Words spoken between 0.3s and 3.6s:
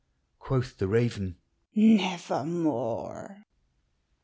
Quoth the raven," Nevermore